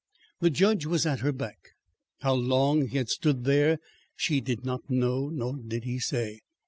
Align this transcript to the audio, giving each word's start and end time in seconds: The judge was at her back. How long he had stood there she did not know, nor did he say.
The 0.39 0.49
judge 0.49 0.87
was 0.87 1.05
at 1.05 1.19
her 1.19 1.31
back. 1.31 1.73
How 2.21 2.33
long 2.33 2.87
he 2.87 2.97
had 2.97 3.07
stood 3.09 3.43
there 3.43 3.77
she 4.15 4.41
did 4.41 4.65
not 4.65 4.89
know, 4.89 5.29
nor 5.29 5.57
did 5.57 5.83
he 5.83 5.99
say. 5.99 6.39